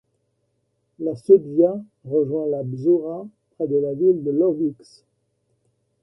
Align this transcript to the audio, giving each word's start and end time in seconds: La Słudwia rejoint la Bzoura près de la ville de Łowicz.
La 0.97 1.15
Słudwia 1.15 1.79
rejoint 2.05 2.47
la 2.47 2.63
Bzoura 2.63 3.27
près 3.51 3.67
de 3.67 3.77
la 3.77 3.93
ville 3.93 4.23
de 4.23 4.31
Łowicz. 4.31 5.03